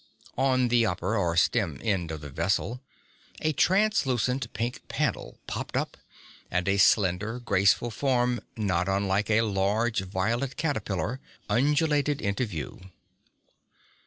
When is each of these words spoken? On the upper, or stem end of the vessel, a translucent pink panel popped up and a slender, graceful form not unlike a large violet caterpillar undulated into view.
On 0.39 0.69
the 0.69 0.83
upper, 0.83 1.15
or 1.15 1.37
stem 1.37 1.79
end 1.83 2.09
of 2.09 2.21
the 2.21 2.31
vessel, 2.31 2.81
a 3.39 3.53
translucent 3.53 4.51
pink 4.51 4.87
panel 4.87 5.37
popped 5.45 5.77
up 5.77 5.95
and 6.49 6.67
a 6.67 6.77
slender, 6.77 7.37
graceful 7.39 7.91
form 7.91 8.41
not 8.57 8.89
unlike 8.89 9.29
a 9.29 9.41
large 9.43 9.99
violet 9.99 10.57
caterpillar 10.57 11.19
undulated 11.51 12.19
into 12.19 12.47
view. 12.47 12.89